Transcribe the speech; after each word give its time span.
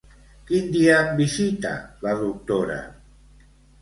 Quin 0.45 0.69
dia 0.75 0.95
em 1.01 1.11
visita 1.21 1.73
la 2.07 2.17
doctora? 2.23 2.79